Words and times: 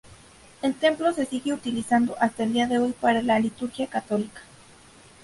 El 0.63 0.73
Templo 0.73 1.13
se 1.13 1.27
sigue 1.27 1.53
utilizando 1.53 2.15
hasta 2.19 2.41
el 2.41 2.53
día 2.53 2.65
de 2.65 2.79
hoy 2.79 2.91
para 2.91 3.21
la 3.21 3.37
liturgia 3.37 3.85
católica. 3.85 4.41